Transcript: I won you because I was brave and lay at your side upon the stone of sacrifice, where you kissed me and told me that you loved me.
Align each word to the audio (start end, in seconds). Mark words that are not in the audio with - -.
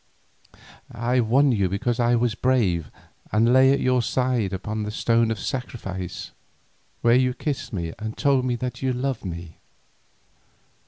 I 0.91 1.19
won 1.19 1.51
you 1.51 1.69
because 1.69 1.99
I 1.99 2.15
was 2.15 2.33
brave 2.33 2.89
and 3.31 3.53
lay 3.53 3.71
at 3.71 3.79
your 3.79 4.01
side 4.01 4.51
upon 4.51 4.81
the 4.81 4.89
stone 4.89 5.29
of 5.29 5.39
sacrifice, 5.39 6.31
where 7.03 7.13
you 7.13 7.35
kissed 7.35 7.71
me 7.71 7.93
and 7.99 8.17
told 8.17 8.43
me 8.43 8.55
that 8.55 8.81
you 8.81 8.93
loved 8.93 9.25
me. 9.25 9.57